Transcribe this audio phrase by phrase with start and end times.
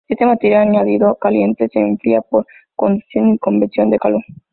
[0.07, 4.23] Este material añadido caliente se enfría por conducción y convección de calor.